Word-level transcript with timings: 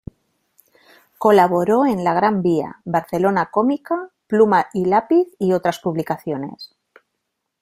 Colaboró 1.19 1.85
en 1.85 2.03
"La 2.03 2.15
Gran 2.15 2.41
Vía", 2.41 2.81
"Barcelona 2.85 3.51
Cómica", 3.51 4.09
"Pluma 4.25 4.65
y 4.73 4.85
Lápiz" 4.85 5.27
y 5.37 5.53
otras 5.53 5.77
publicaciones. 5.77 6.73